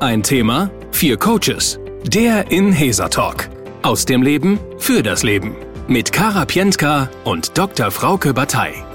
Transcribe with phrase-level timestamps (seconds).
[0.00, 1.80] Ein Thema, vier Coaches.
[2.04, 3.48] Der Inhesa Talk.
[3.82, 5.56] Aus dem Leben für das Leben.
[5.88, 7.90] Mit Kara Pientka und Dr.
[7.90, 8.87] Frauke Batei.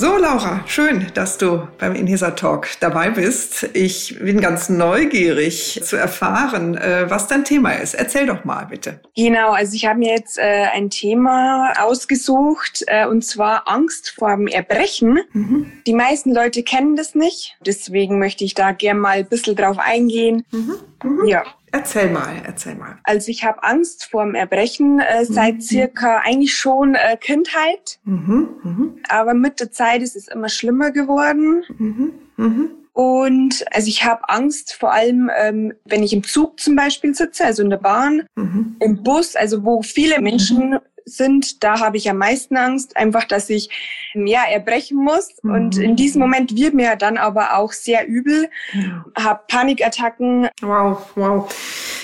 [0.00, 3.68] So, Laura, schön, dass du beim Inhesa Talk dabei bist.
[3.74, 7.92] Ich bin ganz neugierig zu erfahren, äh, was dein Thema ist.
[7.92, 9.00] Erzähl doch mal, bitte.
[9.14, 14.34] Genau, also ich habe mir jetzt äh, ein Thema ausgesucht, äh, und zwar Angst vor
[14.34, 15.18] dem Erbrechen.
[15.34, 15.70] Mhm.
[15.86, 17.58] Die meisten Leute kennen das nicht.
[17.66, 20.46] Deswegen möchte ich da gerne mal ein bisschen drauf eingehen.
[20.50, 20.76] Mhm.
[21.04, 21.26] Mhm.
[21.26, 21.44] Ja.
[21.72, 22.98] Erzähl mal, erzähl mal.
[23.04, 25.60] Also ich habe Angst vor dem Erbrechen äh, seit mhm.
[25.60, 27.98] circa eigentlich schon äh, Kindheit.
[28.04, 28.48] Mhm.
[28.62, 28.94] Mhm.
[29.08, 31.62] Aber mit der Zeit ist es immer schlimmer geworden.
[31.78, 32.12] Mhm.
[32.36, 32.70] Mhm.
[32.92, 37.44] Und also ich habe Angst vor allem, ähm, wenn ich im Zug zum Beispiel sitze,
[37.44, 38.76] also in der Bahn, mhm.
[38.80, 43.50] im Bus, also wo viele Menschen sind, da habe ich am meisten Angst, einfach, dass
[43.50, 43.70] ich
[44.14, 45.28] ja erbrechen muss.
[45.42, 45.50] Mhm.
[45.50, 49.04] Und in diesem Moment wird mir dann aber auch sehr übel, ja.
[49.18, 50.48] habe Panikattacken.
[50.62, 51.54] Wow, wow.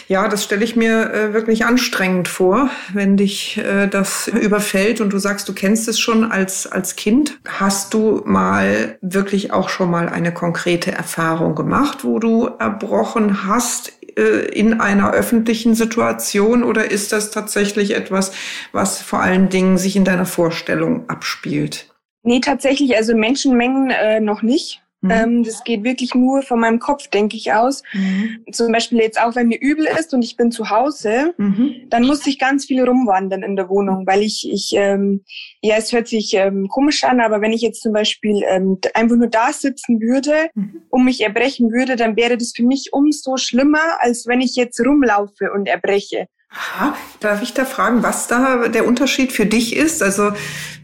[0.08, 5.12] Ja, das stelle ich mir äh, wirklich anstrengend vor, wenn dich äh, das überfällt und
[5.12, 7.38] du sagst, du kennst es schon als, als Kind.
[7.46, 13.92] Hast du mal wirklich auch schon mal eine konkrete Erfahrung gemacht, wo du erbrochen hast
[14.16, 18.32] äh, in einer öffentlichen Situation oder ist das tatsächlich etwas,
[18.72, 21.94] was vor allen Dingen sich in deiner Vorstellung abspielt?
[22.22, 24.82] Nee, tatsächlich, also Menschenmengen äh, noch nicht.
[25.02, 25.10] Mhm.
[25.10, 27.82] Ähm, das geht wirklich nur von meinem Kopf, denke ich, aus.
[27.92, 28.44] Mhm.
[28.52, 31.86] Zum Beispiel jetzt auch, wenn mir übel ist und ich bin zu Hause, mhm.
[31.90, 35.24] dann muss ich ganz viel rumwandern in der Wohnung, weil ich, ich ähm,
[35.60, 39.16] ja, es hört sich ähm, komisch an, aber wenn ich jetzt zum Beispiel ähm, einfach
[39.16, 40.82] nur da sitzen würde mhm.
[40.88, 44.80] und mich erbrechen würde, dann wäre das für mich umso schlimmer, als wenn ich jetzt
[44.80, 46.26] rumlaufe und erbreche.
[46.50, 46.96] Aha.
[47.20, 50.02] Darf ich da fragen, was da der Unterschied für dich ist?
[50.02, 50.32] Also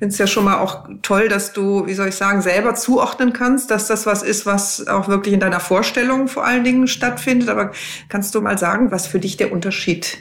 [0.02, 3.32] finde es ja schon mal auch toll, dass du, wie soll ich sagen, selber zuordnen
[3.32, 7.48] kannst, dass das was ist, was auch wirklich in deiner Vorstellung vor allen Dingen stattfindet.
[7.48, 7.70] Aber
[8.08, 10.18] kannst du mal sagen, was für dich der Unterschied,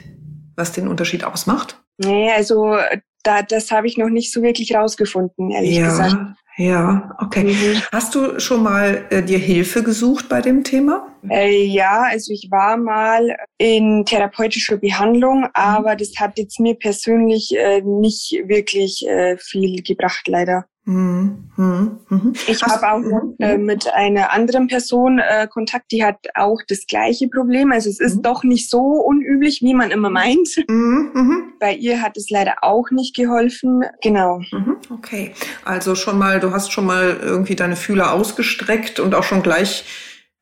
[0.54, 1.82] was den Unterschied ausmacht?
[1.98, 2.76] Nee, also
[3.24, 5.86] da, das habe ich noch nicht so wirklich rausgefunden, ehrlich ja.
[5.86, 6.16] gesagt.
[6.56, 7.44] Ja, okay.
[7.44, 7.82] Mhm.
[7.90, 11.08] Hast du schon mal äh, dir Hilfe gesucht bei dem Thema?
[11.28, 17.56] Äh, ja, also ich war mal in therapeutischer Behandlung, aber das hat jetzt mir persönlich
[17.56, 20.66] äh, nicht wirklich äh, viel gebracht, leider.
[20.84, 21.48] Mhm.
[21.56, 22.32] Mhm.
[22.48, 23.36] Ich habe auch mhm.
[23.38, 27.70] äh, mit einer anderen Person äh, Kontakt, die hat auch das gleiche Problem.
[27.70, 28.22] Also es ist mhm.
[28.22, 30.48] doch nicht so unüblich, wie man immer meint.
[30.68, 31.10] Mhm.
[31.14, 31.52] mhm.
[31.60, 33.84] Bei ihr hat es leider auch nicht geholfen.
[34.02, 34.40] Genau.
[34.90, 35.32] Okay,
[35.64, 39.84] also schon mal, du hast schon mal irgendwie deine Fühler ausgestreckt und auch schon gleich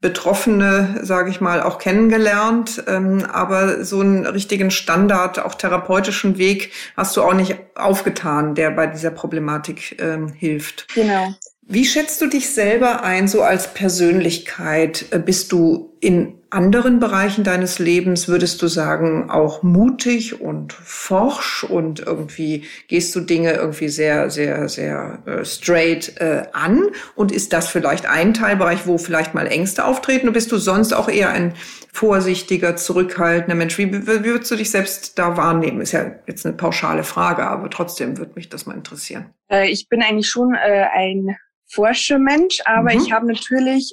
[0.01, 6.73] Betroffene, sage ich mal, auch kennengelernt, ähm, aber so einen richtigen Standard, auch therapeutischen Weg
[6.97, 10.87] hast du auch nicht aufgetan, der bei dieser Problematik ähm, hilft.
[10.95, 11.35] Genau.
[11.73, 15.05] Wie schätzt du dich selber ein, so als Persönlichkeit?
[15.11, 21.63] Äh, bist du in anderen Bereichen deines Lebens, würdest du sagen, auch mutig und forsch
[21.63, 26.83] und irgendwie gehst du Dinge irgendwie sehr, sehr, sehr äh, straight äh, an?
[27.15, 30.27] Und ist das vielleicht ein Teilbereich, wo vielleicht mal Ängste auftreten?
[30.27, 31.55] Und bist du sonst auch eher ein
[31.93, 33.79] vorsichtiger, zurückhaltender Mensch?
[33.79, 35.81] Wie, wie würdest du dich selbst da wahrnehmen?
[35.81, 39.27] Ist ja jetzt eine pauschale Frage, aber trotzdem würde mich das mal interessieren.
[39.53, 41.37] Äh, ich bin eigentlich schon äh, ein
[41.69, 43.01] Forschermensch, aber mhm.
[43.01, 43.93] ich habe natürlich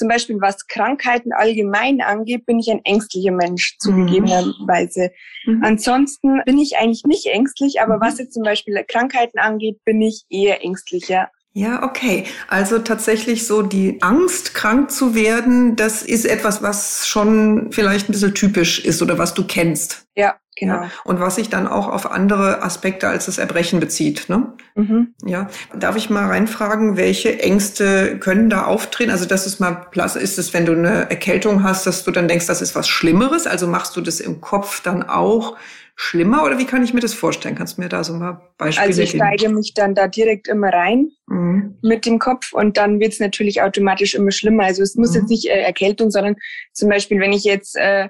[0.00, 5.10] zum Beispiel was Krankheiten allgemein angeht, bin ich ein ängstlicher Mensch, zugegebenerweise.
[5.44, 5.62] Mhm.
[5.62, 8.00] Ansonsten bin ich eigentlich nicht ängstlich, aber mhm.
[8.00, 11.28] was jetzt zum Beispiel Krankheiten angeht, bin ich eher ängstlicher.
[11.52, 12.26] Ja, okay.
[12.48, 18.12] Also tatsächlich so die Angst, krank zu werden, das ist etwas, was schon vielleicht ein
[18.12, 20.06] bisschen typisch ist oder was du kennst.
[20.14, 20.82] Ja, genau.
[20.82, 24.28] Ja, und was sich dann auch auf andere Aspekte als das Erbrechen bezieht.
[24.28, 24.52] Ne?
[24.76, 25.14] Mhm.
[25.24, 25.48] Ja.
[25.76, 29.10] Darf ich mal reinfragen, welche Ängste können da auftreten?
[29.10, 32.46] Also das ist mal ist es, wenn du eine Erkältung hast, dass du dann denkst,
[32.46, 33.48] das ist was Schlimmeres?
[33.48, 35.56] Also machst du das im Kopf dann auch?
[36.02, 37.56] Schlimmer oder wie kann ich mir das vorstellen?
[37.56, 40.72] Kannst du mir da so mal Beispiele Also ich steige mich dann da direkt immer
[40.72, 41.76] rein mhm.
[41.82, 44.64] mit dem Kopf und dann wird es natürlich automatisch immer schlimmer.
[44.64, 45.16] Also es muss mhm.
[45.16, 46.36] jetzt nicht äh, Erkältung, sondern
[46.72, 48.08] zum Beispiel, wenn ich jetzt äh,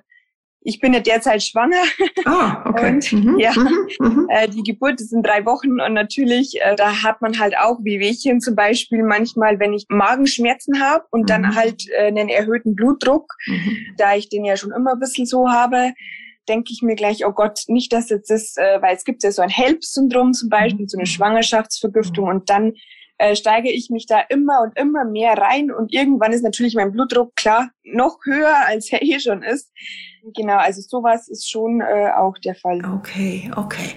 [0.62, 1.82] ich bin ja derzeit schwanger.
[2.26, 2.88] Ah, okay.
[2.90, 3.38] Und mhm.
[3.40, 3.88] ja, mhm.
[3.98, 4.26] mhm.
[4.28, 7.78] äh, die Geburt ist in drei Wochen und natürlich, äh, da hat man halt auch
[7.82, 11.26] wie Wehwehchen zum Beispiel manchmal, wenn ich Magenschmerzen habe und mhm.
[11.26, 13.78] dann halt äh, einen erhöhten Blutdruck, mhm.
[13.96, 15.92] da ich den ja schon immer ein bisschen so habe,
[16.48, 19.32] denke ich mir gleich, oh Gott, nicht, dass jetzt das, äh, weil es gibt ja
[19.32, 21.12] so ein HELP-Syndrom zum Beispiel, so eine mhm.
[21.12, 22.74] Schwangerschaftsvergiftung und dann
[23.20, 26.90] äh, steige ich mich da immer und immer mehr rein und irgendwann ist natürlich mein
[26.92, 29.70] Blutdruck klar noch höher, als er eh schon ist.
[30.34, 32.82] Genau, also sowas ist schon äh, auch der Fall.
[32.98, 33.90] Okay, okay.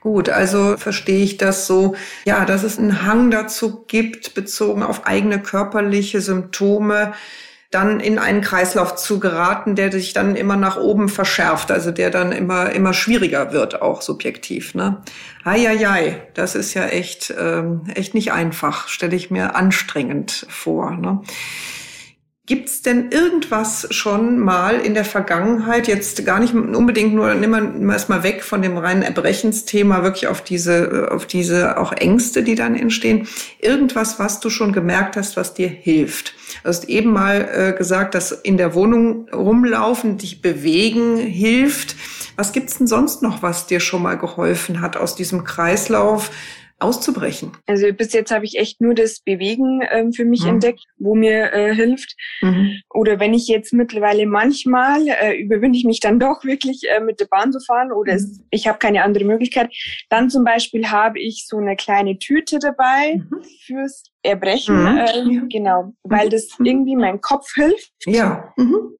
[0.00, 1.94] Gut, also verstehe ich das so,
[2.24, 7.12] ja, dass es einen Hang dazu gibt, bezogen auf eigene körperliche Symptome,
[7.70, 12.10] dann in einen Kreislauf zu geraten, der sich dann immer nach oben verschärft, also der
[12.10, 14.74] dann immer, immer schwieriger wird, auch subjektiv.
[14.74, 15.02] Ne?
[15.44, 20.90] Eieiei, das ist ja echt, ähm, echt nicht einfach, stelle ich mir anstrengend vor.
[20.90, 21.22] Ne?
[22.50, 27.92] Gibt's denn irgendwas schon mal in der Vergangenheit, jetzt gar nicht unbedingt nur, nimm mal
[27.92, 32.74] erstmal weg von dem reinen Erbrechensthema, wirklich auf diese, auf diese auch Ängste, die dann
[32.74, 33.28] entstehen,
[33.60, 36.34] irgendwas, was du schon gemerkt hast, was dir hilft?
[36.64, 41.94] Du hast eben mal äh, gesagt, dass in der Wohnung rumlaufen, dich bewegen hilft.
[42.34, 46.32] Was gibt's denn sonst noch, was dir schon mal geholfen hat aus diesem Kreislauf?
[46.80, 47.52] Auszubrechen?
[47.66, 50.50] Also bis jetzt habe ich echt nur das Bewegen ähm, für mich mhm.
[50.50, 52.16] entdeckt, wo mir äh, hilft.
[52.40, 52.80] Mhm.
[52.92, 57.20] Oder wenn ich jetzt mittlerweile manchmal äh, überwinde ich mich dann doch wirklich äh, mit
[57.20, 58.18] der Bahn zu fahren oder mhm.
[58.18, 59.70] es, ich habe keine andere Möglichkeit.
[60.08, 63.42] Dann zum Beispiel habe ich so eine kleine Tüte dabei mhm.
[63.66, 64.98] fürs Erbrechen, mhm.
[64.98, 66.66] äh, genau, weil das mhm.
[66.66, 67.92] irgendwie mein Kopf hilft.
[68.04, 68.52] Ja.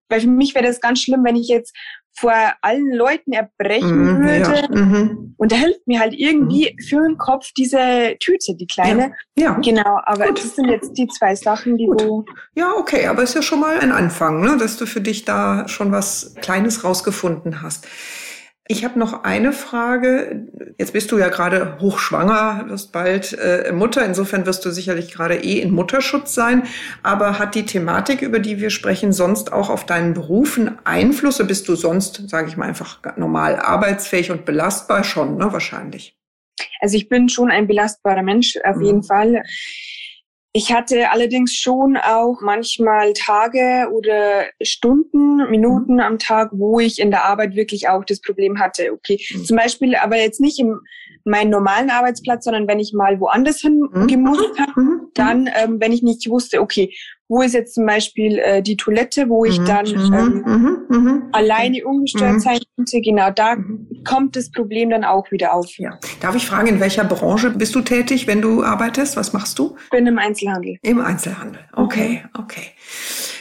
[0.09, 1.77] Weil für mich wäre das ganz schlimm, wenn ich jetzt
[2.15, 4.69] vor allen Leuten erbrechen mhm, würde.
[4.69, 4.69] Ja.
[4.71, 5.35] Mhm.
[5.37, 6.83] Und da hilft mir halt irgendwie mhm.
[6.83, 9.13] für den Kopf diese Tüte, die kleine.
[9.37, 9.45] Ja.
[9.45, 9.59] ja.
[9.63, 10.39] Genau, aber Gut.
[10.39, 12.01] das sind jetzt die zwei Sachen, die Gut.
[12.01, 12.25] du.
[12.55, 14.57] Ja, okay, aber ist ja schon mal ein Anfang, ne?
[14.59, 17.87] dass du für dich da schon was Kleines rausgefunden hast.
[18.71, 20.47] Ich habe noch eine Frage.
[20.79, 24.07] Jetzt bist du ja gerade hochschwanger, wirst bald äh, Mutter.
[24.07, 26.63] Insofern wirst du sicherlich gerade eh in Mutterschutz sein.
[27.03, 31.45] Aber hat die Thematik, über die wir sprechen, sonst auch auf deinen Berufen Einflüsse?
[31.47, 35.03] Bist du sonst, sage ich mal, einfach normal arbeitsfähig und belastbar?
[35.03, 35.53] Schon, ne?
[35.53, 36.17] Wahrscheinlich.
[36.81, 38.85] Also ich bin schon ein belastbarer Mensch, auf mhm.
[38.85, 39.43] jeden Fall.
[40.53, 46.01] Ich hatte allerdings schon auch manchmal Tage oder Stunden, Minuten mhm.
[46.01, 48.93] am Tag, wo ich in der Arbeit wirklich auch das Problem hatte.
[48.93, 49.45] Okay, mhm.
[49.45, 50.81] zum Beispiel, aber jetzt nicht im
[51.31, 54.07] meinen normalen Arbeitsplatz, sondern wenn ich mal woanders hin mhm.
[54.07, 55.01] gemusst habe, mhm.
[55.15, 56.93] dann, ähm, wenn ich nicht wusste, okay,
[57.31, 59.65] wo ist jetzt zum Beispiel äh, die Toilette, wo ich mhm.
[59.65, 60.15] dann mhm.
[60.15, 60.87] ähm, mhm.
[60.89, 61.23] mhm.
[61.31, 62.41] alleine ungestört mhm.
[62.41, 63.01] sein könnte.
[63.01, 64.03] Genau, da mhm.
[64.05, 65.79] kommt das Problem dann auch wieder auf.
[65.79, 65.99] Ja.
[66.21, 69.17] Darf ich fragen, in welcher Branche bist du tätig, wenn du arbeitest?
[69.17, 69.77] Was machst du?
[69.85, 70.79] Ich bin im Einzelhandel.
[70.83, 71.63] Im Einzelhandel.
[71.73, 72.73] Okay, okay.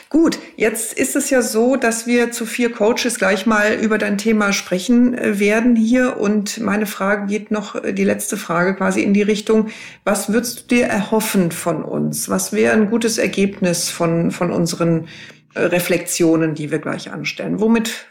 [0.09, 4.17] Gut, jetzt ist es ja so, dass wir zu vier Coaches gleich mal über dein
[4.17, 6.17] Thema sprechen äh, werden hier.
[6.17, 9.67] Und meine Frage geht noch, äh, die letzte Frage quasi in die Richtung,
[10.05, 12.27] was würdest du dir erhoffen von uns?
[12.27, 15.07] Was wäre ein gutes Ergebnis von, von unseren
[15.53, 17.59] äh, Reflexionen, die wir gleich anstellen.
[17.59, 18.07] Womit,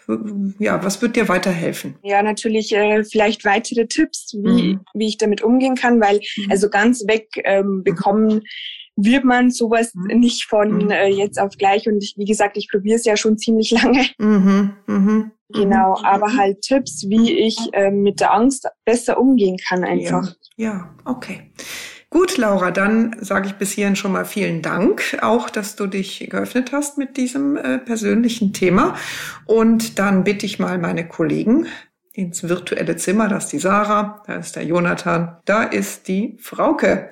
[0.59, 1.97] ja, was wird dir weiterhelfen?
[2.03, 4.81] Ja, natürlich äh, vielleicht weitere Tipps, wie, mhm.
[4.95, 6.51] wie ich damit umgehen kann, weil mhm.
[6.51, 8.43] also ganz weg ähm, bekommen
[9.01, 10.19] wird man sowas mhm.
[10.19, 10.91] nicht von mhm.
[10.91, 11.89] äh, jetzt auf gleich.
[11.89, 14.05] Und ich, wie gesagt, ich probiere es ja schon ziemlich lange.
[14.19, 14.75] Mhm.
[14.87, 15.31] Mhm.
[15.51, 16.05] Genau, mhm.
[16.05, 20.35] aber halt Tipps, wie ich äh, mit der Angst besser umgehen kann einfach.
[20.57, 21.53] Ja, ja okay.
[22.11, 26.27] Gut, Laura, dann sage ich bis hierhin schon mal vielen Dank, auch dass du dich
[26.31, 28.97] geöffnet hast mit diesem äh, persönlichen Thema.
[29.45, 31.67] Und dann bitte ich mal meine Kollegen
[32.13, 33.29] ins virtuelle Zimmer.
[33.29, 37.11] Da ist die Sarah, da ist der Jonathan, da ist die Frauke.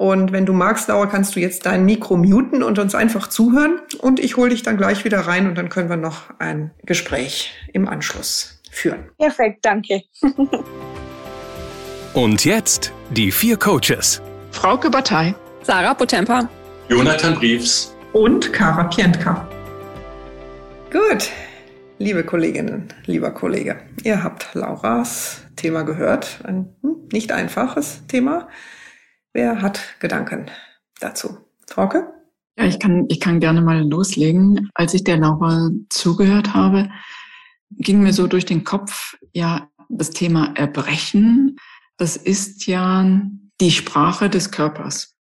[0.00, 3.82] Und wenn du magst, Laura, kannst du jetzt dein Mikro muten und uns einfach zuhören.
[3.98, 7.52] Und ich hole dich dann gleich wieder rein und dann können wir noch ein Gespräch
[7.74, 9.10] im Anschluss führen.
[9.18, 10.00] Perfekt, danke.
[12.14, 14.22] und jetzt die vier Coaches.
[14.52, 15.34] Frauke Batei.
[15.64, 16.48] Sarah Potempa.
[16.88, 17.94] Jonathan Briefs.
[18.14, 19.46] Und Kara Pientka.
[20.90, 21.28] Gut,
[21.98, 26.40] liebe Kolleginnen, lieber Kollege, ihr habt Lauras Thema gehört.
[26.44, 28.48] Ein hm, nicht einfaches Thema.
[29.32, 30.50] Wer hat Gedanken
[31.00, 31.38] dazu?
[31.68, 32.12] Frauke?
[32.58, 34.70] Ja, ich kann, ich kann gerne mal loslegen.
[34.74, 36.90] Als ich der Laura zugehört habe,
[37.70, 41.56] ging mir so durch den Kopf, ja, das Thema Erbrechen,
[41.96, 43.04] das ist ja
[43.60, 45.16] die Sprache des Körpers.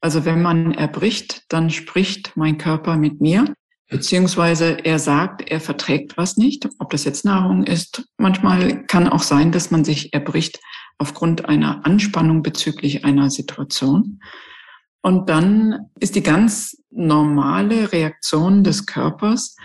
[0.00, 3.52] Also wenn man erbricht, dann spricht mein Körper mit mir,
[3.88, 8.04] beziehungsweise er sagt, er verträgt was nicht, ob das jetzt Nahrung ist.
[8.16, 10.60] Manchmal kann auch sein, dass man sich erbricht,
[11.00, 14.20] aufgrund einer Anspannung bezüglich einer Situation.
[15.02, 19.56] Und dann ist die ganz normale Reaktion des Körpers,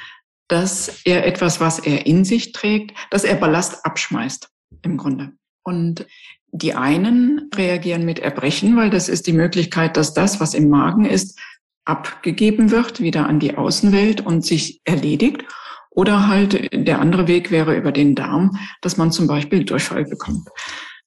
[0.47, 4.49] dass er etwas, was er in sich trägt, dass er Ballast abschmeißt
[4.83, 5.33] im Grunde.
[5.63, 6.07] Und
[6.51, 11.03] die einen reagieren mit Erbrechen, weil das ist die Möglichkeit, dass das, was im Magen
[11.03, 11.37] ist,
[11.83, 15.43] abgegeben wird, wieder an die Außenwelt und sich erledigt.
[15.89, 20.47] Oder halt der andere Weg wäre über den Darm, dass man zum Beispiel Durchfall bekommt.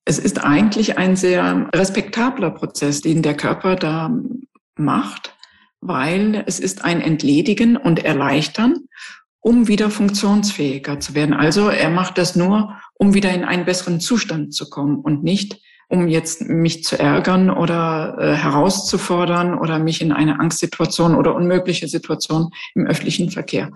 [0.08, 4.10] Es ist eigentlich ein sehr respektabler Prozess, den der Körper da
[4.74, 5.36] macht,
[5.82, 8.88] weil es ist ein Entledigen und Erleichtern,
[9.40, 11.34] um wieder funktionsfähiger zu werden.
[11.34, 15.60] Also er macht das nur, um wieder in einen besseren Zustand zu kommen und nicht,
[15.90, 21.86] um jetzt mich zu ärgern oder äh, herauszufordern oder mich in eine Angstsituation oder unmögliche
[21.86, 23.70] Situation im öffentlichen Verkehr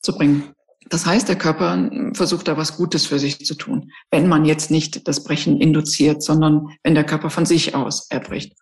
[0.00, 0.55] zu bringen.
[0.88, 4.70] Das heißt, der Körper versucht da was Gutes für sich zu tun, wenn man jetzt
[4.70, 8.56] nicht das Brechen induziert, sondern wenn der Körper von sich aus erbricht.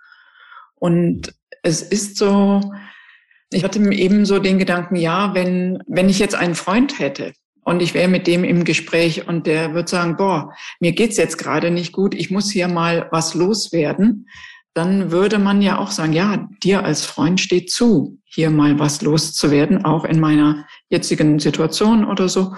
[0.74, 2.60] Und es ist so,
[3.52, 7.32] ich hatte eben so den Gedanken, ja, wenn, wenn ich jetzt einen Freund hätte,
[7.64, 11.38] und ich wäre mit dem im Gespräch und der wird sagen, boah, mir geht's jetzt
[11.38, 14.28] gerade nicht gut, ich muss hier mal was loswerden,
[14.74, 19.02] dann würde man ja auch sagen, ja, dir als Freund steht zu, hier mal was
[19.02, 22.54] loszuwerden, auch in meiner jetzigen Situation oder so.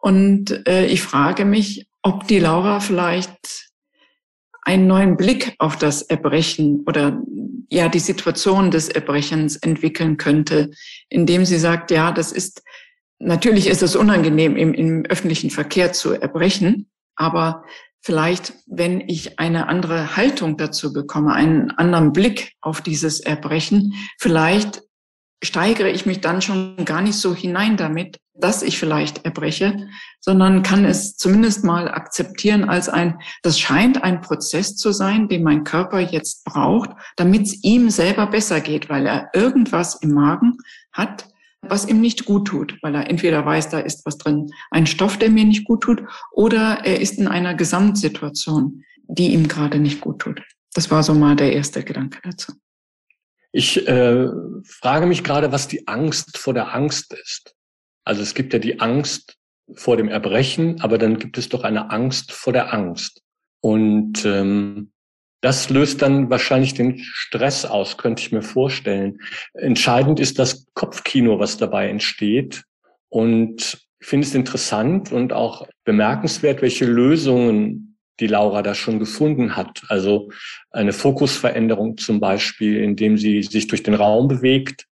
[0.00, 3.70] Und äh, ich frage mich, ob die Laura vielleicht
[4.62, 7.22] einen neuen Blick auf das Erbrechen oder
[7.70, 10.70] ja die Situation des Erbrechens entwickeln könnte,
[11.08, 12.62] indem sie sagt, ja, das ist
[13.18, 17.64] Natürlich ist es unangenehm, im, im öffentlichen Verkehr zu erbrechen, aber
[18.06, 24.84] vielleicht, wenn ich eine andere Haltung dazu bekomme, einen anderen Blick auf dieses Erbrechen, vielleicht
[25.42, 29.88] steigere ich mich dann schon gar nicht so hinein damit, dass ich vielleicht erbreche,
[30.20, 35.42] sondern kann es zumindest mal akzeptieren als ein, das scheint ein Prozess zu sein, den
[35.42, 40.58] mein Körper jetzt braucht, damit es ihm selber besser geht, weil er irgendwas im Magen
[40.92, 41.26] hat,
[41.70, 45.18] was ihm nicht gut tut, weil er entweder weiß, da ist was drin, ein Stoff,
[45.18, 50.00] der mir nicht gut tut, oder er ist in einer Gesamtsituation, die ihm gerade nicht
[50.00, 50.42] gut tut.
[50.74, 52.52] Das war so mal der erste Gedanke dazu.
[53.52, 54.28] Ich äh,
[54.64, 57.54] frage mich gerade, was die Angst vor der Angst ist.
[58.04, 59.36] Also es gibt ja die Angst
[59.74, 63.22] vor dem Erbrechen, aber dann gibt es doch eine Angst vor der Angst.
[63.60, 64.92] Und ähm,
[65.46, 69.20] das löst dann wahrscheinlich den Stress aus, könnte ich mir vorstellen.
[69.54, 72.64] Entscheidend ist das Kopfkino, was dabei entsteht.
[73.08, 79.56] Und ich finde es interessant und auch bemerkenswert, welche Lösungen die Laura da schon gefunden
[79.56, 79.82] hat.
[79.86, 80.32] Also
[80.72, 84.88] eine Fokusveränderung zum Beispiel, indem sie sich durch den Raum bewegt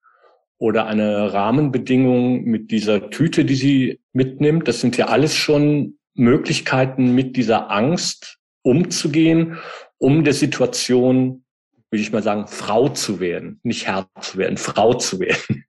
[0.59, 4.69] oder eine Rahmenbedingung mit dieser Tüte, die sie mitnimmt.
[4.69, 9.57] Das sind ja alles schon Möglichkeiten, mit dieser Angst umzugehen
[10.03, 11.45] um der Situation,
[11.91, 15.65] würde ich mal sagen, Frau zu werden, nicht Herr zu werden, Frau zu werden.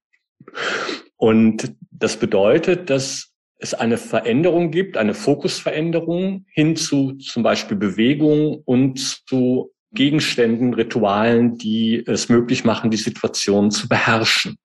[1.17, 8.63] Und das bedeutet, dass es eine Veränderung gibt, eine Fokusveränderung hin zu zum Beispiel Bewegung
[8.65, 8.99] und
[9.29, 14.57] zu Gegenständen, Ritualen, die es möglich machen, die Situation zu beherrschen.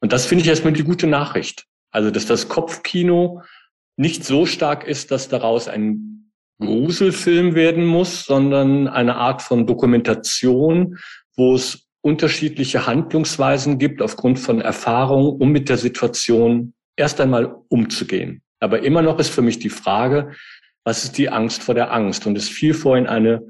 [0.00, 1.66] Und das finde ich erstmal die gute Nachricht.
[1.90, 3.42] Also, dass das Kopfkino
[3.96, 6.11] nicht so stark ist, dass daraus ein
[6.62, 10.98] Gruselfilm werden muss, sondern eine Art von Dokumentation,
[11.36, 18.42] wo es unterschiedliche Handlungsweisen gibt aufgrund von Erfahrung, um mit der Situation erst einmal umzugehen.
[18.60, 20.32] Aber immer noch ist für mich die Frage,
[20.84, 22.26] was ist die Angst vor der Angst?
[22.26, 23.46] Und es fiel vorhin eine,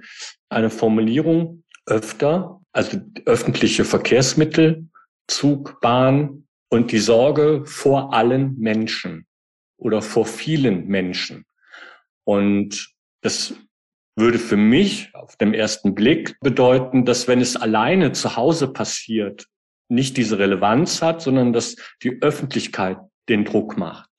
[0.48, 4.88] eine Formulierung öfter, also öffentliche Verkehrsmittel,
[5.28, 9.26] Zug, Bahn und die Sorge vor allen Menschen
[9.76, 11.44] oder vor vielen Menschen.
[12.24, 12.91] Und
[13.22, 13.54] das
[14.16, 19.46] würde für mich auf dem ersten Blick bedeuten, dass wenn es alleine zu Hause passiert,
[19.88, 22.98] nicht diese Relevanz hat, sondern dass die Öffentlichkeit
[23.28, 24.10] den Druck macht.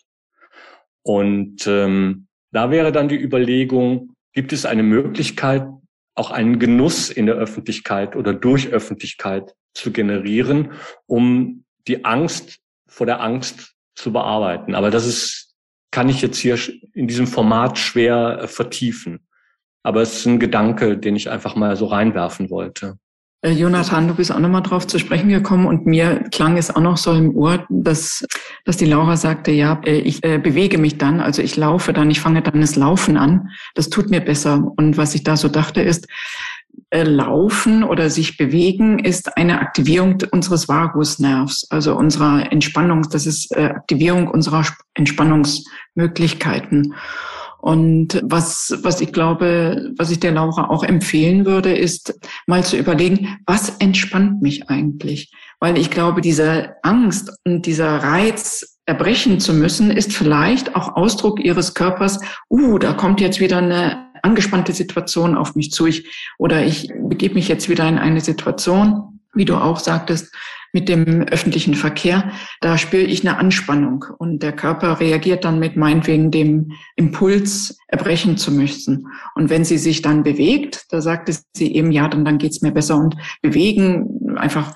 [1.04, 5.68] Und ähm, da wäre dann die Überlegung, gibt es eine Möglichkeit,
[6.16, 10.74] auch einen Genuss in der Öffentlichkeit oder durch Öffentlichkeit zu generieren,
[11.08, 14.76] um die Angst vor der Angst zu bearbeiten.
[14.76, 15.53] Aber das ist
[15.94, 16.58] kann ich jetzt hier
[16.94, 19.20] in diesem Format schwer äh, vertiefen.
[19.84, 22.98] Aber es ist ein Gedanke, den ich einfach mal so reinwerfen wollte.
[23.42, 26.82] Äh, Jonathan, du bist auch nochmal drauf zu sprechen gekommen und mir klang es auch
[26.82, 28.26] noch so im Ohr, dass,
[28.66, 32.22] dass die Laura sagte, ja, äh, ich bewege mich dann, also ich laufe dann, ich
[32.22, 33.50] fange dann das Laufen an.
[33.76, 34.72] Das tut mir besser.
[34.78, 36.08] Und was ich da so dachte ist,
[37.02, 43.02] Laufen oder sich bewegen ist eine Aktivierung unseres Vagusnervs, also unserer Entspannung.
[43.10, 46.94] Das ist äh, Aktivierung unserer Entspannungsmöglichkeiten.
[47.60, 52.14] Und was, was ich glaube, was ich der Laura auch empfehlen würde, ist
[52.46, 55.34] mal zu überlegen, was entspannt mich eigentlich?
[55.60, 61.40] Weil ich glaube, diese Angst und dieser Reiz, erbrechen zu müssen, ist vielleicht auch Ausdruck
[61.40, 62.20] ihres Körpers,
[62.50, 65.86] uh, da kommt jetzt wieder eine angespannte Situation auf mich zu.
[65.86, 70.34] Ich, oder ich begebe mich jetzt wieder in eine Situation, wie du auch sagtest,
[70.76, 75.76] mit dem öffentlichen Verkehr, da spüre ich eine Anspannung und der Körper reagiert dann mit
[75.76, 79.08] meinetwegen dem Impuls, erbrechen zu müssen.
[79.36, 82.72] Und wenn sie sich dann bewegt, da sagte sie eben, ja, dann, dann geht's mir
[82.72, 84.74] besser und bewegen, einfach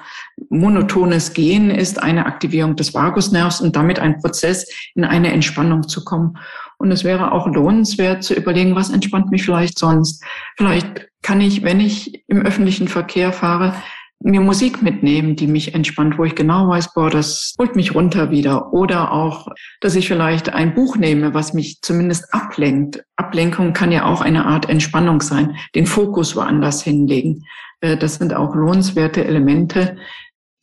[0.49, 6.03] monotones Gehen ist eine Aktivierung des Vagusnervs und damit ein Prozess, in eine Entspannung zu
[6.03, 6.37] kommen.
[6.77, 10.23] Und es wäre auch lohnenswert zu überlegen, was entspannt mich vielleicht sonst.
[10.57, 13.73] Vielleicht kann ich, wenn ich im öffentlichen Verkehr fahre,
[14.19, 18.31] mir Musik mitnehmen, die mich entspannt, wo ich genau weiß, boah, das holt mich runter
[18.31, 18.73] wieder.
[18.73, 19.47] Oder auch,
[19.79, 23.03] dass ich vielleicht ein Buch nehme, was mich zumindest ablenkt.
[23.15, 27.45] Ablenkung kann ja auch eine Art Entspannung sein, den Fokus woanders hinlegen.
[27.81, 29.97] Äh, das sind auch lohnenswerte Elemente,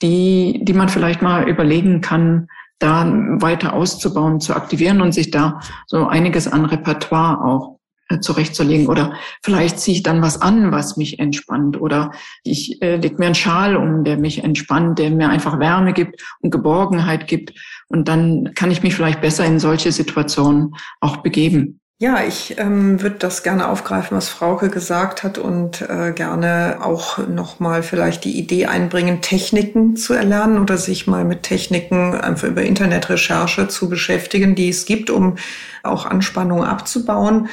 [0.03, 2.49] die, die man vielleicht mal überlegen kann,
[2.85, 3.07] da
[3.41, 7.79] weiter auszubauen, zu aktivieren und sich da so einiges an Repertoire auch
[8.11, 8.89] äh, zurechtzulegen.
[8.89, 11.81] Oder vielleicht ziehe ich dann was an, was mich entspannt.
[11.81, 12.11] Oder
[12.43, 16.23] ich äh, lege mir einen Schal um, der mich entspannt, der mir einfach Wärme gibt
[16.41, 17.55] und Geborgenheit gibt.
[17.89, 21.81] Und dann kann ich mich vielleicht besser in solche Situationen auch begeben.
[22.05, 27.17] Ja, ich ähm, würde das gerne aufgreifen, was Frauke gesagt hat und äh, gerne auch
[27.27, 32.61] nochmal vielleicht die Idee einbringen, Techniken zu erlernen oder sich mal mit Techniken einfach über
[32.61, 35.37] Internetrecherche zu beschäftigen, die es gibt, um
[35.83, 37.49] auch Anspannung abzubauen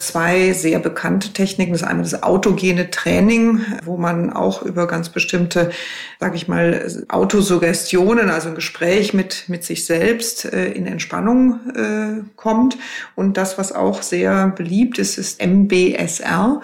[0.00, 1.72] zwei sehr bekannte Techniken.
[1.72, 5.70] Das ist einmal das autogene Training, wo man auch über ganz bestimmte,
[6.18, 12.22] sage ich mal, Autosuggestionen, also ein Gespräch mit, mit sich selbst äh, in Entspannung äh,
[12.34, 12.78] kommt.
[13.14, 16.62] Und das, was auch sehr beliebt ist, ist MBSR.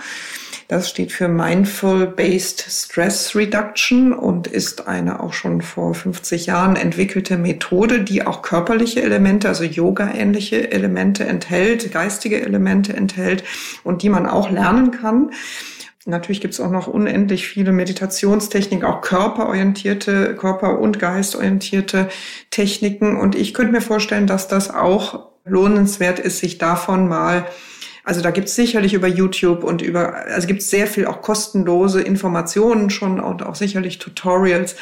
[0.69, 6.75] Das steht für Mindful Based Stress Reduction und ist eine auch schon vor 50 Jahren
[6.75, 13.45] entwickelte Methode, die auch körperliche Elemente, also Yoga-ähnliche Elemente enthält, geistige Elemente enthält
[13.85, 15.31] und die man auch lernen kann.
[16.05, 22.09] Natürlich gibt es auch noch unendlich viele Meditationstechniken, auch körperorientierte, körper- und geistorientierte
[22.51, 23.17] Techniken.
[23.17, 27.47] Und ich könnte mir vorstellen, dass das auch lohnenswert ist, sich davon mal
[28.07, 31.23] also da gibt es sicherlich über YouTube und über, also gibt es sehr viel auch
[31.23, 34.77] kostenlose Informationen schon und auch sicherlich Tutorials.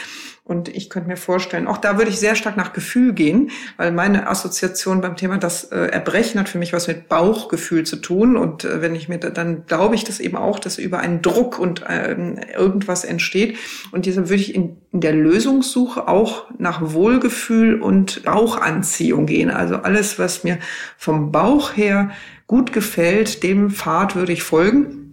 [0.46, 3.92] Und ich könnte mir vorstellen, auch da würde ich sehr stark nach Gefühl gehen, weil
[3.92, 8.36] meine Assoziation beim Thema das äh, Erbrechen hat für mich was mit Bauchgefühl zu tun.
[8.36, 11.22] Und äh, wenn ich mir, da, dann glaube ich das eben auch, dass über einen
[11.22, 13.56] Druck und ähm, irgendwas entsteht.
[13.90, 19.50] Und deshalb würde ich in, in der Lösungssuche auch nach Wohlgefühl und Bauchanziehung gehen.
[19.50, 20.58] Also alles, was mir
[20.98, 22.10] vom Bauch her
[22.46, 25.04] gut gefällt, dem Pfad würde ich folgen.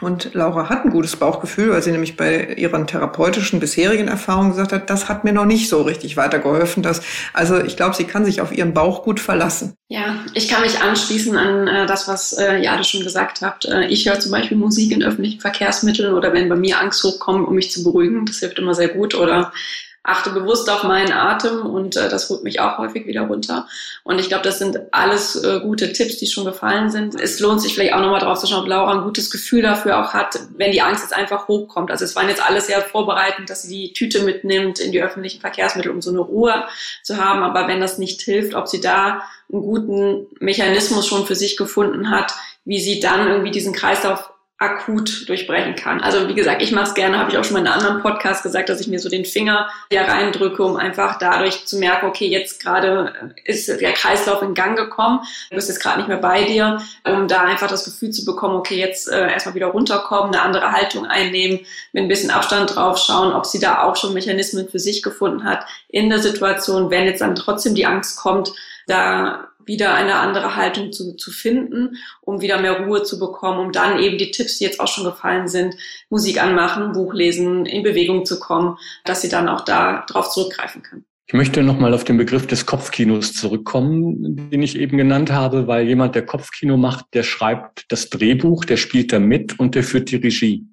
[0.00, 4.72] Und Laura hat ein gutes Bauchgefühl, weil sie nämlich bei ihren therapeutischen bisherigen Erfahrungen gesagt
[4.72, 6.82] hat, das hat mir noch nicht so richtig weitergeholfen.
[6.82, 7.02] Dass,
[7.34, 9.74] also ich glaube, sie kann sich auf ihren Bauch gut verlassen.
[9.88, 13.66] Ja, ich kann mich anschließen an äh, das, was äh, Jade schon gesagt habt.
[13.66, 17.46] Äh, ich höre zum Beispiel Musik in öffentlichen Verkehrsmitteln oder wenn bei mir Angst hochkommt,
[17.46, 18.24] um mich zu beruhigen.
[18.24, 19.14] Das hilft immer sehr gut.
[19.14, 19.52] Oder
[20.02, 23.68] achte bewusst auf meinen Atem und äh, das holt mich auch häufig wieder runter.
[24.02, 27.14] Und ich glaube, das sind alles äh, gute Tipps, die schon gefallen sind.
[27.20, 30.00] Es lohnt sich vielleicht auch nochmal drauf zu schauen, ob Laura ein gutes Gefühl dafür
[30.00, 31.90] auch hat, wenn die Angst jetzt einfach hochkommt.
[31.90, 35.40] Also es waren jetzt alles sehr vorbereitend, dass sie die Tüte mitnimmt in die öffentlichen
[35.40, 36.64] Verkehrsmittel, um so eine Ruhe
[37.02, 37.42] zu haben.
[37.42, 42.10] Aber wenn das nicht hilft, ob sie da einen guten Mechanismus schon für sich gefunden
[42.10, 42.32] hat,
[42.64, 44.30] wie sie dann irgendwie diesen Kreislauf
[44.60, 46.02] akut durchbrechen kann.
[46.02, 48.02] Also wie gesagt, ich mache es gerne, habe ich auch schon mal in einem anderen
[48.02, 52.06] Podcast gesagt, dass ich mir so den Finger hier reindrücke, um einfach dadurch zu merken,
[52.06, 56.18] okay, jetzt gerade ist der Kreislauf in Gang gekommen, du bist jetzt gerade nicht mehr
[56.18, 60.34] bei dir, um da einfach das Gefühl zu bekommen, okay, jetzt äh, erstmal wieder runterkommen,
[60.34, 61.60] eine andere Haltung einnehmen,
[61.92, 65.44] mit ein bisschen Abstand drauf schauen, ob sie da auch schon Mechanismen für sich gefunden
[65.44, 68.52] hat in der Situation, wenn jetzt dann trotzdem die Angst kommt,
[68.86, 73.72] da wieder eine andere Haltung zu, zu finden, um wieder mehr Ruhe zu bekommen, um
[73.72, 75.74] dann eben die Tipps, die jetzt auch schon gefallen sind,
[76.08, 80.82] Musik anmachen, Buch lesen, in Bewegung zu kommen, dass sie dann auch da drauf zurückgreifen
[80.82, 81.04] kann.
[81.30, 85.86] Ich möchte nochmal auf den Begriff des Kopfkinos zurückkommen, den ich eben genannt habe, weil
[85.86, 90.10] jemand, der Kopfkino macht, der schreibt das Drehbuch, der spielt da mit und der führt
[90.10, 90.66] die Regie.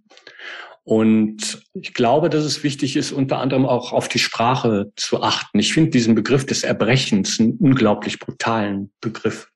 [0.88, 5.60] Und ich glaube, dass es wichtig ist, unter anderem auch auf die Sprache zu achten.
[5.60, 9.52] Ich finde diesen Begriff des Erbrechens einen unglaublich brutalen Begriff.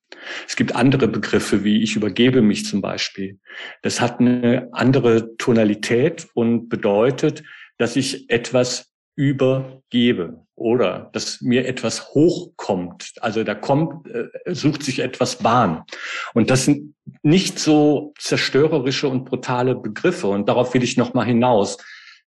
[0.46, 3.39] Es gibt andere Begriffe, wie ich übergebe mich zum Beispiel.
[3.82, 7.44] Das hat eine andere Tonalität und bedeutet,
[7.78, 13.13] dass ich etwas übergebe oder dass mir etwas hochkommt.
[13.19, 15.84] Also da kommt, äh, sucht sich etwas Bahn.
[16.34, 16.93] Und das sind
[17.24, 20.28] nicht so zerstörerische und brutale Begriffe.
[20.28, 21.78] Und darauf will ich noch mal hinaus.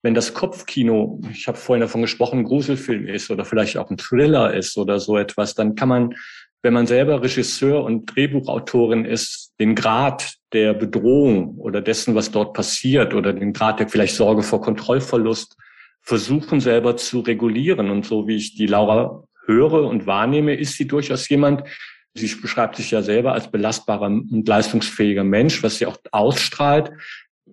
[0.02, 3.98] Wenn das Kopfkino, ich habe vorhin davon gesprochen, ein Gruselfilm ist oder vielleicht auch ein
[3.98, 6.16] Thriller ist oder so etwas, dann kann man,
[6.64, 12.54] wenn man selber Regisseur und Drehbuchautorin ist, den Grad der Bedrohung oder dessen, was dort
[12.54, 15.56] passiert oder den Grad der vielleicht Sorge vor Kontrollverlust
[16.02, 17.90] versuchen selber zu regulieren.
[17.90, 21.64] Und so wie ich die Laura höre und wahrnehme, ist sie durchaus jemand,
[22.14, 26.92] sie beschreibt sich ja selber als belastbarer und leistungsfähiger Mensch, was sie auch ausstrahlt.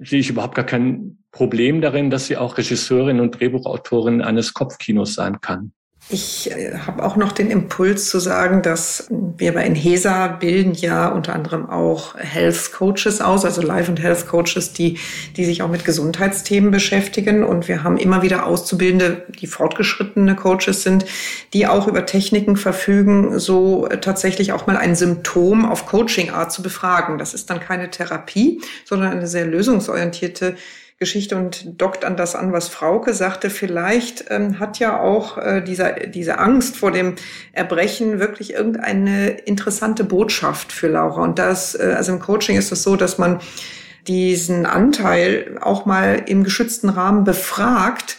[0.00, 5.14] sehe ich überhaupt gar kein Problem darin, dass sie auch Regisseurin und Drehbuchautorin eines Kopfkinos
[5.14, 5.72] sein kann.
[6.10, 11.08] Ich äh, habe auch noch den Impuls zu sagen, dass wir bei Inhesa bilden ja
[11.08, 14.98] unter anderem auch Health Coaches aus, also Life und Health Coaches, die,
[15.36, 17.44] die sich auch mit Gesundheitsthemen beschäftigen.
[17.44, 21.04] Und wir haben immer wieder Auszubildende, die fortgeschrittene Coaches sind,
[21.52, 27.18] die auch über Techniken verfügen, so tatsächlich auch mal ein Symptom auf Coaching-Art zu befragen.
[27.18, 30.56] Das ist dann keine Therapie, sondern eine sehr lösungsorientierte
[30.98, 33.50] Geschichte und dockt an das an, was Frauke sagte.
[33.50, 37.14] Vielleicht ähm, hat ja auch äh, dieser, diese Angst vor dem
[37.52, 41.22] Erbrechen wirklich irgendeine interessante Botschaft für Laura.
[41.22, 43.40] Und das, äh, also im Coaching ist es so, dass man
[44.08, 48.16] diesen Anteil auch mal im geschützten Rahmen befragt,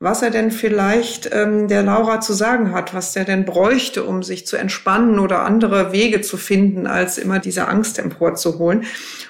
[0.00, 4.22] was er denn vielleicht ähm, der Laura zu sagen hat, was der denn bräuchte, um
[4.22, 8.84] sich zu entspannen oder andere Wege zu finden, als immer diese Angst emporzuholen.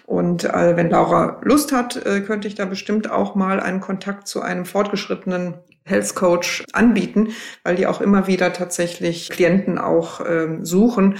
[0.04, 4.28] Und äh, wenn Laura Lust hat, äh, könnte ich da bestimmt auch mal einen Kontakt
[4.28, 5.54] zu einem fortgeschrittenen
[5.84, 7.28] Health Coach anbieten,
[7.64, 11.16] weil die auch immer wieder tatsächlich Klienten auch ähm, suchen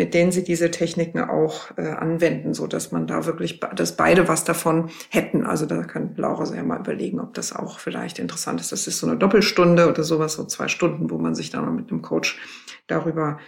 [0.00, 4.28] mit denen sie diese Techniken auch äh, anwenden, so dass man da wirklich, dass beide
[4.28, 5.44] was davon hätten.
[5.44, 8.72] Also da kann Laura sich ja mal überlegen, ob das auch vielleicht interessant ist.
[8.72, 11.90] Das ist so eine Doppelstunde oder sowas, so zwei Stunden, wo man sich dann mit
[11.90, 12.40] einem Coach
[12.86, 13.40] darüber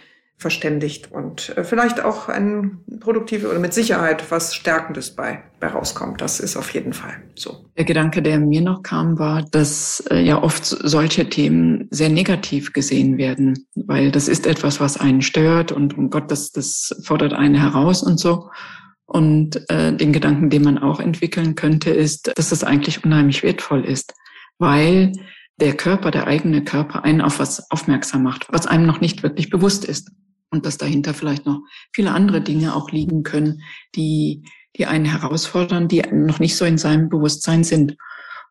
[0.43, 6.19] verständigt und äh, vielleicht auch ein produktives oder mit Sicherheit was Stärkendes bei, bei rauskommt.
[6.19, 7.65] Das ist auf jeden Fall so.
[7.77, 12.73] Der Gedanke, der mir noch kam, war, dass äh, ja oft solche Themen sehr negativ
[12.73, 17.33] gesehen werden, weil das ist etwas, was einen stört und um Gott, das, das fordert
[17.33, 18.49] einen heraus und so.
[19.05, 23.85] Und äh, den Gedanken, den man auch entwickeln könnte, ist, dass es eigentlich unheimlich wertvoll
[23.85, 24.13] ist,
[24.59, 25.13] weil
[25.61, 29.49] der Körper, der eigene Körper einen auf was aufmerksam macht, was einem noch nicht wirklich
[29.49, 30.11] bewusst ist
[30.53, 31.61] und dass dahinter vielleicht noch
[31.91, 33.63] viele andere Dinge auch liegen können,
[33.95, 34.43] die,
[34.77, 37.97] die einen herausfordern, die noch nicht so in seinem Bewusstsein sind.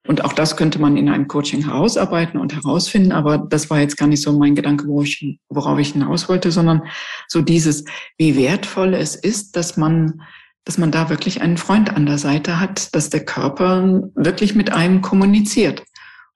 [0.06, 3.96] Und auch das könnte man in einem Coaching herausarbeiten und herausfinden, aber das war jetzt
[3.96, 6.82] gar nicht so mein Gedanke, wo ich, worauf ich hinaus wollte, sondern
[7.28, 7.84] so dieses,
[8.18, 10.22] wie wertvoll es ist, dass man,
[10.64, 14.72] dass man da wirklich einen Freund an der Seite hat, dass der Körper wirklich mit
[14.72, 15.84] einem kommuniziert.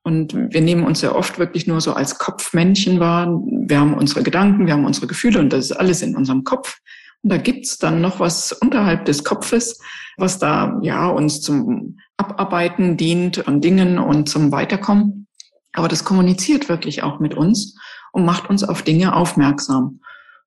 [0.07, 3.27] Und wir nehmen uns ja oft wirklich nur so als Kopfmännchen wahr.
[3.27, 6.79] Wir haben unsere Gedanken, wir haben unsere Gefühle und das ist alles in unserem Kopf.
[7.23, 9.81] Und da gibt's dann noch was unterhalb des Kopfes,
[10.15, 15.27] was da ja uns zum Abarbeiten dient an Dingen und zum Weiterkommen.
[15.73, 17.77] Aber das kommuniziert wirklich auch mit uns
[18.13, 19.99] und macht uns auf Dinge aufmerksam.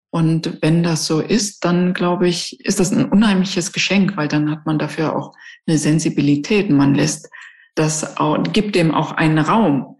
[0.08, 4.50] Und wenn das so ist, dann glaube ich, ist das ein unheimliches Geschenk, weil dann
[4.50, 5.34] hat man dafür auch
[5.66, 6.70] eine Sensibilität.
[6.70, 7.28] Man lässt
[7.74, 8.14] das
[8.52, 9.96] gibt dem auch einen Raum.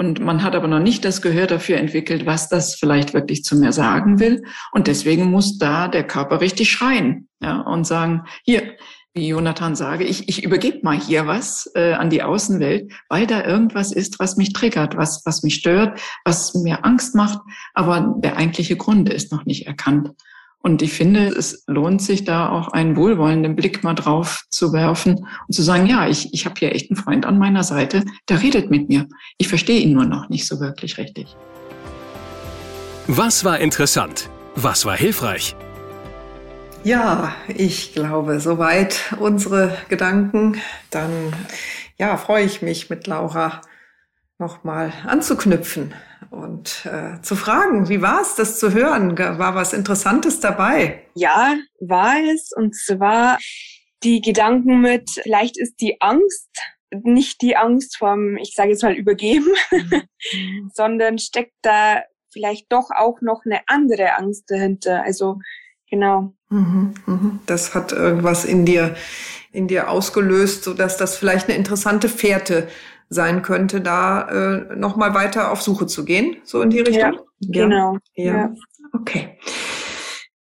[0.00, 3.54] Und man hat aber noch nicht das Gehör dafür entwickelt, was das vielleicht wirklich zu
[3.54, 4.42] mir sagen will.
[4.72, 8.62] Und deswegen muss da der Körper richtig schreien ja, und sagen, hier,
[9.12, 13.44] wie Jonathan sage, ich, ich übergebe mal hier was äh, an die Außenwelt, weil da
[13.44, 17.40] irgendwas ist, was mich triggert, was, was mich stört, was mir Angst macht,
[17.74, 20.12] aber der eigentliche Grund ist noch nicht erkannt.
[20.62, 25.26] Und ich finde, es lohnt sich da auch einen wohlwollenden Blick mal drauf zu werfen
[25.48, 28.42] und zu sagen, ja, ich, ich habe hier echt einen Freund an meiner Seite, der
[28.42, 29.08] redet mit mir.
[29.38, 31.34] Ich verstehe ihn nur noch nicht so wirklich richtig.
[33.06, 34.28] Was war interessant?
[34.54, 35.56] Was war hilfreich?
[36.84, 40.60] Ja, ich glaube, soweit unsere Gedanken.
[40.90, 41.10] Dann
[41.98, 43.62] ja, freue ich mich mit Laura
[44.38, 45.94] nochmal anzuknüpfen
[46.30, 49.18] und äh, zu fragen, wie war es, das zu hören?
[49.18, 51.02] War was Interessantes dabei?
[51.14, 52.50] Ja, war es.
[52.54, 53.38] Und zwar
[54.02, 56.48] die Gedanken mit, vielleicht ist die Angst
[56.92, 60.70] nicht die Angst vom, ich sage jetzt mal, Übergeben, mhm.
[60.74, 65.02] sondern steckt da vielleicht doch auch noch eine andere Angst dahinter.
[65.02, 65.38] Also
[65.88, 66.34] genau.
[66.48, 67.40] Mhm, mhm.
[67.46, 68.94] Das hat irgendwas in dir,
[69.52, 72.68] in dir ausgelöst, so dass das vielleicht eine interessante Fährte
[73.10, 77.18] sein könnte, da äh, nochmal weiter auf Suche zu gehen, so in die Richtung?
[77.40, 77.98] Ja, genau.
[78.14, 78.24] Ja.
[78.24, 78.54] ja.
[78.92, 79.36] Okay.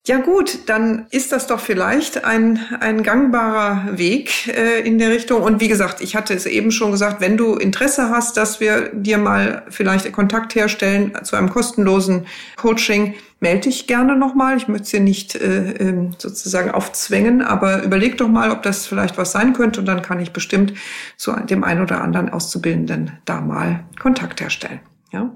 [0.08, 5.42] Ja gut, dann ist das doch vielleicht ein, ein gangbarer Weg äh, in der Richtung.
[5.42, 8.88] Und wie gesagt, ich hatte es eben schon gesagt, wenn du Interesse hast, dass wir
[8.94, 14.56] dir mal vielleicht Kontakt herstellen zu einem kostenlosen Coaching, melde dich gerne nochmal.
[14.56, 19.18] Ich möchte sie nicht äh, ähm, sozusagen aufzwängen, aber überleg doch mal, ob das vielleicht
[19.18, 19.80] was sein könnte.
[19.80, 20.72] Und dann kann ich bestimmt
[21.18, 24.80] zu dem einen oder anderen Auszubildenden da mal Kontakt herstellen.
[25.12, 25.30] Ja.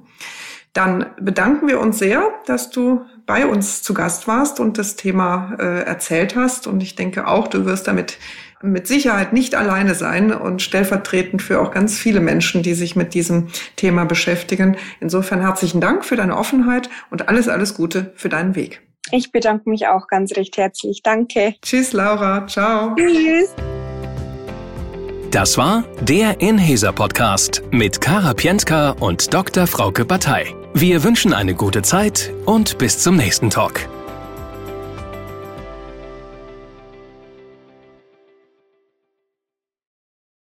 [0.72, 5.56] Dann bedanken wir uns sehr, dass du bei uns zu Gast warst und das Thema
[5.58, 6.66] äh, erzählt hast.
[6.66, 8.18] Und ich denke auch, du wirst damit
[8.62, 13.12] mit Sicherheit nicht alleine sein und stellvertretend für auch ganz viele Menschen, die sich mit
[13.12, 14.76] diesem Thema beschäftigen.
[15.00, 18.80] Insofern herzlichen Dank für deine Offenheit und alles, alles Gute für deinen Weg.
[19.11, 21.02] Ich bedanke mich auch ganz recht herzlich.
[21.02, 21.56] Danke.
[21.61, 22.46] Tschüss, Laura.
[22.46, 22.94] Ciao.
[22.94, 23.50] Tschüss.
[25.30, 29.66] Das war der Inhaser Podcast mit Kara Pientka und Dr.
[29.66, 30.54] Frauke Batei.
[30.74, 33.88] Wir wünschen eine gute Zeit und bis zum nächsten Talk.